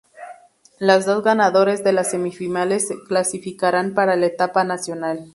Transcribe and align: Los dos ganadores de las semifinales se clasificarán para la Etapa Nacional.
Los 0.79 1.05
dos 1.05 1.23
ganadores 1.23 1.83
de 1.83 1.93
las 1.93 2.09
semifinales 2.09 2.87
se 2.87 2.99
clasificarán 3.03 3.93
para 3.93 4.15
la 4.15 4.25
Etapa 4.25 4.63
Nacional. 4.63 5.29